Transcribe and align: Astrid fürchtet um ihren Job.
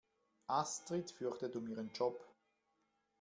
Astrid 0.47 1.11
fürchtet 1.11 1.55
um 1.55 1.67
ihren 1.67 1.91
Job. 1.93 2.19